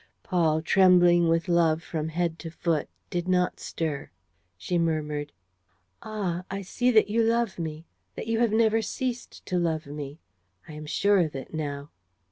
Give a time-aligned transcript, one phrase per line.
[0.23, 4.09] Paul, trembling with love from head to foot, did not stir.
[4.57, 5.31] She murmured:
[6.01, 7.85] "Ah, I see that you love me...
[8.15, 10.19] that you have never ceased to love me!...
[10.67, 11.91] I am sure of it now